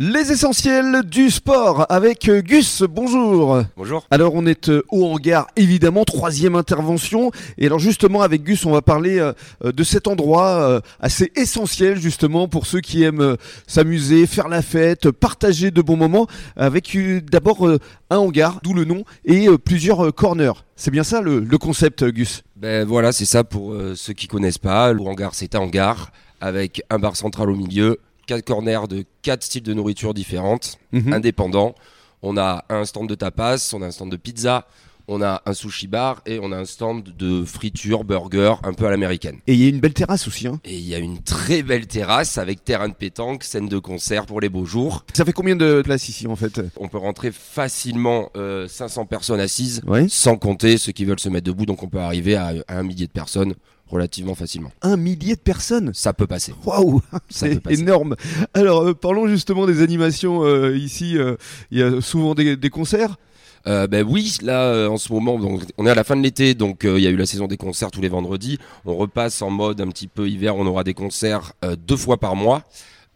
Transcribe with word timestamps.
Les 0.00 0.30
essentiels 0.30 1.02
du 1.02 1.28
sport 1.28 1.84
avec 1.88 2.28
euh, 2.28 2.40
Gus, 2.40 2.84
bonjour. 2.88 3.64
Bonjour. 3.76 4.06
Alors 4.12 4.36
on 4.36 4.46
est 4.46 4.68
euh, 4.68 4.84
au 4.90 5.04
hangar 5.04 5.48
évidemment, 5.56 6.04
troisième 6.04 6.54
intervention. 6.54 7.32
Et 7.58 7.66
alors 7.66 7.80
justement 7.80 8.22
avec 8.22 8.44
Gus 8.44 8.64
on 8.64 8.70
va 8.70 8.80
parler 8.80 9.18
euh, 9.18 9.32
de 9.72 9.82
cet 9.82 10.06
endroit 10.06 10.80
assez 11.00 11.32
essentiel 11.34 12.00
justement 12.00 12.46
pour 12.46 12.66
ceux 12.66 12.78
qui 12.78 13.02
aiment 13.02 13.36
s'amuser, 13.66 14.28
faire 14.28 14.46
la 14.46 14.62
fête, 14.62 15.10
partager 15.10 15.72
de 15.72 15.82
bons 15.82 15.96
moments 15.96 16.28
avec 16.54 16.96
d'abord 17.28 17.68
un 17.68 18.16
hangar, 18.16 18.60
d'où 18.62 18.74
le 18.74 18.84
nom, 18.84 19.02
et 19.24 19.48
plusieurs 19.58 20.14
corners. 20.14 20.64
C'est 20.76 20.92
bien 20.92 21.02
ça 21.02 21.20
le, 21.20 21.40
concept 21.58 22.04
Gus? 22.04 22.44
Ben 22.54 22.86
voilà 22.86 23.10
c'est 23.10 23.24
ça 23.24 23.42
pour 23.42 23.74
ceux 23.96 24.12
qui 24.12 24.28
connaissent 24.28 24.58
pas. 24.58 24.92
Le 24.92 25.02
hangar 25.02 25.34
c'est 25.34 25.56
un 25.56 25.58
hangar 25.58 26.12
avec 26.40 26.82
un 26.88 27.00
bar 27.00 27.16
central 27.16 27.50
au 27.50 27.56
milieu 27.56 27.98
quatre 28.28 28.44
corners 28.44 28.86
de 28.88 29.04
quatre 29.22 29.42
styles 29.42 29.62
de 29.64 29.74
nourriture 29.74 30.14
différentes, 30.14 30.78
mhm. 30.92 31.12
indépendants. 31.12 31.74
On 32.22 32.36
a 32.36 32.64
un 32.68 32.84
stand 32.84 33.08
de 33.08 33.14
tapas, 33.14 33.72
on 33.74 33.82
a 33.82 33.86
un 33.86 33.90
stand 33.90 34.10
de 34.10 34.16
pizza, 34.16 34.66
on 35.06 35.22
a 35.22 35.40
un 35.46 35.54
sushi 35.54 35.86
bar 35.86 36.20
et 36.26 36.38
on 36.42 36.52
a 36.52 36.56
un 36.58 36.66
stand 36.66 37.02
de 37.16 37.42
friture, 37.44 38.04
burger, 38.04 38.56
un 38.64 38.74
peu 38.74 38.86
à 38.86 38.90
l'américaine. 38.90 39.38
Et 39.46 39.54
il 39.54 39.62
y 39.62 39.64
a 39.64 39.68
une 39.70 39.80
belle 39.80 39.94
terrasse 39.94 40.28
aussi. 40.28 40.46
Hein 40.46 40.60
et 40.64 40.76
il 40.76 40.86
y 40.86 40.94
a 40.94 40.98
une 40.98 41.22
très 41.22 41.62
belle 41.62 41.86
terrasse 41.86 42.36
avec 42.36 42.64
terrain 42.64 42.88
de 42.88 42.94
pétanque, 42.94 43.44
scène 43.44 43.68
de 43.68 43.78
concert 43.78 44.26
pour 44.26 44.40
les 44.42 44.50
beaux 44.50 44.66
jours. 44.66 45.06
Ça 45.14 45.24
fait 45.24 45.32
combien 45.32 45.56
de 45.56 45.80
places 45.80 46.10
ici 46.10 46.26
en 46.26 46.36
fait? 46.36 46.60
On 46.76 46.88
peut 46.88 46.98
rentrer 46.98 47.32
facilement 47.32 48.30
500 48.34 48.36
euh, 48.36 49.04
personnes 49.06 49.40
assises, 49.40 49.80
sans 50.08 50.36
compter 50.36 50.76
ceux 50.76 50.92
qui 50.92 51.06
veulent 51.06 51.20
se 51.20 51.30
mettre 51.30 51.46
debout, 51.46 51.64
donc 51.64 51.82
on 51.82 51.88
peut 51.88 52.00
arriver 52.00 52.36
à 52.36 52.52
un 52.68 52.82
millier 52.82 53.06
de 53.06 53.12
personnes 53.12 53.54
relativement 53.90 54.34
facilement. 54.34 54.70
Un 54.82 54.96
millier 54.96 55.34
de 55.34 55.40
personnes 55.40 55.92
Ça 55.94 56.12
peut 56.12 56.26
passer. 56.26 56.54
Waouh 56.64 57.00
C'est 57.28 57.66
énorme. 57.70 58.16
Alors, 58.54 58.82
euh, 58.82 58.94
parlons 58.94 59.26
justement 59.28 59.66
des 59.66 59.82
animations 59.82 60.44
euh, 60.44 60.76
ici. 60.76 61.16
Euh, 61.16 61.36
il 61.70 61.78
y 61.78 61.82
a 61.82 62.00
souvent 62.00 62.34
des, 62.34 62.70
concerts 62.70 63.16
ben 63.64 64.02
oui, 64.08 64.38
là 64.40 64.88
en 64.88 64.96
ce 64.96 65.12
moment, 65.12 65.38
donc, 65.38 65.62
on 65.76 65.84
est 65.84 65.90
à 65.90 65.94
la 65.94 66.04
fin 66.04 66.16
de 66.16 66.22
l'été, 66.22 66.54
donc 66.54 66.84
il 66.84 67.00
y 67.00 67.06
a 67.06 67.10
eu 67.10 67.16
la 67.16 67.26
saison 67.26 67.46
des 67.46 67.58
concerts 67.58 67.90
tous 67.90 68.00
les 68.00 68.08
vendredis. 68.08 68.58
On 68.86 68.96
repasse 68.96 69.42
en 69.42 69.50
mode 69.50 69.82
un 69.82 69.88
petit 69.88 70.06
peu 70.06 70.26
hiver, 70.26 70.56
on 70.56 70.66
aura 70.66 70.84
des 70.84 70.94
concerts 70.94 71.52
deux 71.86 71.96
fois 71.96 72.16
par 72.16 72.34
mois. 72.34 72.62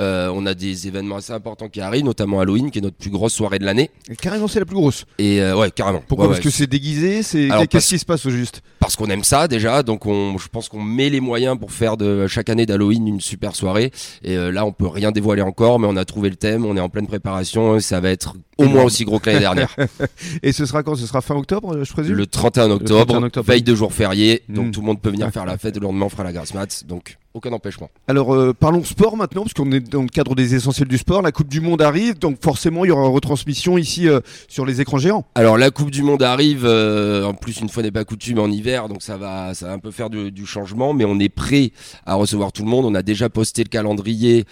Euh, 0.00 0.30
on 0.34 0.46
a 0.46 0.54
des 0.54 0.88
événements 0.88 1.16
assez 1.16 1.32
importants 1.32 1.68
qui 1.68 1.80
arrivent, 1.80 2.04
notamment 2.04 2.40
Halloween, 2.40 2.70
qui 2.70 2.78
est 2.78 2.82
notre 2.82 2.96
plus 2.96 3.10
grosse 3.10 3.34
soirée 3.34 3.58
de 3.58 3.64
l'année. 3.64 3.90
Carrément, 4.20 4.48
c'est 4.48 4.58
la 4.58 4.64
plus 4.64 4.74
grosse. 4.74 5.04
Et 5.18 5.40
euh, 5.40 5.56
ouais, 5.56 5.70
carrément. 5.70 6.02
Pourquoi 6.06 6.28
Parce 6.28 6.40
que 6.40 6.50
c'est 6.50 6.66
déguisé. 6.66 7.22
C'est 7.22 7.48
qu'est-ce 7.68 7.88
qui 7.88 7.98
se 7.98 8.04
passe 8.04 8.24
au 8.26 8.30
juste? 8.30 8.62
Parce 8.78 8.96
qu'on 8.96 9.06
aime 9.06 9.24
ça 9.24 9.46
déjà, 9.46 9.82
donc 9.82 10.06
on, 10.06 10.38
je 10.38 10.48
pense 10.48 10.68
qu'on 10.68 10.82
met 10.82 11.08
les 11.08 11.20
moyens 11.20 11.58
pour 11.58 11.72
faire 11.72 11.96
de 11.96 12.26
chaque 12.26 12.48
année 12.48 12.66
d'Halloween 12.66 13.06
une 13.06 13.20
super 13.20 13.54
soirée. 13.54 13.92
Et 14.24 14.36
euh, 14.36 14.50
là, 14.50 14.66
on 14.66 14.72
peut 14.72 14.88
rien 14.88 15.12
dévoiler 15.12 15.42
encore, 15.42 15.78
mais 15.78 15.86
on 15.88 15.96
a 15.96 16.04
trouvé 16.04 16.30
le 16.30 16.36
thème, 16.36 16.64
on 16.64 16.76
est 16.76 16.80
en 16.80 16.88
pleine 16.88 17.06
préparation. 17.06 17.78
Ça 17.80 18.00
va 18.00 18.10
être 18.10 18.34
au 18.62 18.68
moins 18.68 18.84
aussi 18.84 19.04
gros 19.04 19.18
que 19.18 19.26
l'année 19.26 19.40
dernière. 19.40 19.74
et 20.42 20.52
ce 20.52 20.66
sera 20.66 20.82
quand? 20.82 20.94
Ce 20.94 21.06
sera 21.06 21.20
fin 21.20 21.34
octobre, 21.36 21.84
je 21.84 21.92
présume? 21.92 22.16
Le 22.16 22.26
31 22.26 22.70
octobre, 22.70 23.28
veille 23.42 23.62
de 23.62 23.74
jour 23.74 23.92
férié, 23.92 24.42
donc 24.48 24.66
hmm. 24.66 24.70
tout 24.70 24.80
le 24.80 24.86
monde 24.86 25.00
peut 25.00 25.10
venir 25.10 25.30
faire 25.30 25.46
la 25.46 25.58
fête. 25.58 25.76
Le 25.76 25.82
lendemain, 25.82 26.06
on 26.06 26.10
fera 26.10 26.24
la 26.24 26.32
grasse 26.32 26.54
mat, 26.54 26.84
donc 26.86 27.16
aucun 27.34 27.52
empêchement. 27.52 27.90
Alors 28.08 28.34
euh, 28.34 28.52
parlons 28.52 28.84
sport 28.84 29.16
maintenant, 29.16 29.42
parce 29.42 29.54
qu'on 29.54 29.70
est 29.72 29.80
dans 29.80 30.02
le 30.02 30.08
cadre 30.08 30.34
des 30.34 30.54
essentiels 30.54 30.88
du 30.88 30.98
sport. 30.98 31.22
La 31.22 31.32
Coupe 31.32 31.48
du 31.48 31.60
Monde 31.60 31.80
arrive, 31.80 32.18
donc 32.18 32.42
forcément 32.42 32.84
il 32.84 32.88
y 32.88 32.90
aura 32.90 33.06
une 33.06 33.14
retransmission 33.14 33.78
ici 33.78 34.08
euh, 34.08 34.20
sur 34.48 34.66
les 34.66 34.80
écrans 34.80 34.98
géants. 34.98 35.24
Alors 35.34 35.56
la 35.56 35.70
Coupe 35.70 35.90
du 35.90 36.02
Monde 36.02 36.22
arrive, 36.22 36.64
euh, 36.64 37.24
en 37.24 37.34
plus 37.34 37.60
une 37.60 37.68
fois 37.68 37.82
n'est 37.82 37.90
pas 37.90 38.04
coutume 38.04 38.38
en 38.38 38.48
hiver, 38.48 38.88
donc 38.88 39.02
ça 39.02 39.16
va, 39.16 39.54
ça 39.54 39.68
va 39.68 39.72
un 39.72 39.78
peu 39.78 39.90
faire 39.90 40.10
du, 40.10 40.30
du, 40.30 40.46
changement, 40.46 40.92
mais 40.92 41.04
on 41.04 41.18
est 41.18 41.28
prêt 41.30 41.72
à 42.04 42.14
recevoir 42.14 42.52
tout 42.52 42.64
le 42.64 42.68
monde. 42.68 42.84
On 42.84 42.94
a 42.94 43.02
déjà 43.02 43.28
posté 43.28 43.62
le 43.64 43.68
calendrier 43.68 44.44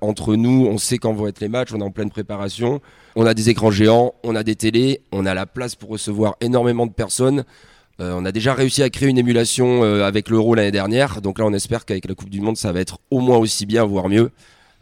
entre 0.00 0.36
nous, 0.36 0.66
on 0.70 0.78
sait 0.78 0.98
quand 0.98 1.12
vont 1.12 1.26
être 1.26 1.40
les 1.40 1.48
matchs, 1.48 1.72
on 1.74 1.80
est 1.80 1.84
en 1.84 1.90
pleine 1.90 2.10
préparation. 2.10 2.80
On 3.16 3.26
a 3.26 3.34
des 3.34 3.43
écrans 3.48 3.70
géants, 3.70 4.14
on 4.22 4.34
a 4.36 4.42
des 4.42 4.56
télés, 4.56 5.00
on 5.12 5.26
a 5.26 5.34
la 5.34 5.46
place 5.46 5.74
pour 5.74 5.90
recevoir 5.90 6.36
énormément 6.40 6.86
de 6.86 6.92
personnes. 6.92 7.44
Euh, 8.00 8.12
on 8.16 8.24
a 8.24 8.32
déjà 8.32 8.54
réussi 8.54 8.82
à 8.82 8.90
créer 8.90 9.08
une 9.08 9.18
émulation 9.18 9.84
euh, 9.84 10.04
avec 10.04 10.28
l'Euro 10.28 10.54
l'année 10.54 10.72
dernière, 10.72 11.22
donc 11.22 11.38
là 11.38 11.46
on 11.46 11.52
espère 11.52 11.84
qu'avec 11.84 12.08
la 12.08 12.14
Coupe 12.14 12.30
du 12.30 12.40
Monde 12.40 12.56
ça 12.56 12.72
va 12.72 12.80
être 12.80 12.98
au 13.10 13.20
moins 13.20 13.36
aussi 13.36 13.66
bien, 13.66 13.84
voire 13.84 14.08
mieux. 14.08 14.30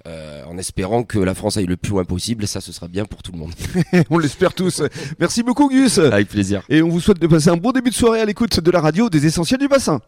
Euh, 0.08 0.42
en 0.50 0.58
espérant 0.58 1.04
que 1.04 1.20
la 1.20 1.32
France 1.32 1.58
aille 1.58 1.66
le 1.66 1.76
plus 1.76 1.92
loin 1.92 2.04
possible, 2.04 2.42
et 2.42 2.46
ça 2.48 2.60
ce 2.60 2.72
sera 2.72 2.88
bien 2.88 3.04
pour 3.04 3.22
tout 3.22 3.30
le 3.30 3.38
monde. 3.38 3.52
on 4.10 4.18
l'espère 4.18 4.52
tous. 4.52 4.82
Merci 5.20 5.42
beaucoup 5.42 5.68
Gus. 5.68 5.98
Avec 5.98 6.28
plaisir. 6.28 6.64
Et 6.68 6.82
on 6.82 6.88
vous 6.88 7.00
souhaite 7.00 7.20
de 7.20 7.26
passer 7.26 7.50
un 7.50 7.56
bon 7.56 7.70
début 7.70 7.90
de 7.90 7.94
soirée 7.94 8.20
à 8.20 8.24
l'écoute 8.24 8.58
de 8.58 8.70
la 8.70 8.80
radio 8.80 9.08
des 9.08 9.26
essentiels 9.26 9.60
du 9.60 9.68
bassin. 9.68 10.00